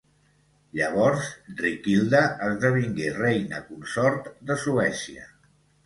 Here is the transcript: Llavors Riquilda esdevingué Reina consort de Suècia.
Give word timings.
Llavors 0.79 1.27
Riquilda 1.59 2.23
esdevingué 2.49 3.13
Reina 3.21 3.63
consort 3.71 4.35
de 4.51 4.63
Suècia. 4.67 5.33